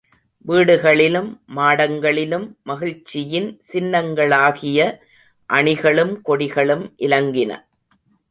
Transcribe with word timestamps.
வீடுகளிலும் 0.45 1.27
மாடங்களிலும், 1.55 2.47
மகிழ்ச்சியின் 2.63 3.61
சின்னங்களாகிய 3.73 4.79
அணிகளும் 5.49 6.13
கொடிகளும் 6.25 6.85
இலங்கின. 6.97 7.51